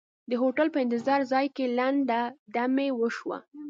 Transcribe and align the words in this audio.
د 0.29 0.31
هوټل 0.41 0.67
په 0.73 0.79
انتظار 0.85 1.21
ځای 1.31 1.45
کې 1.55 1.65
لنډه 1.77 2.21
دمې 2.55 2.89
وشوه. 2.99 3.37